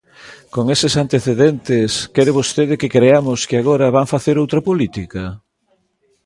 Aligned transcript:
Con 0.53 0.65
eses 0.75 0.93
antecedentes 1.03 1.89
¿quere 2.15 2.35
vostede 2.39 2.79
que 2.81 2.93
creamos 2.97 3.39
que 3.49 3.57
agora 3.57 3.95
van 3.97 4.11
facer 4.13 4.35
outra 4.37 4.59
política? 4.69 5.23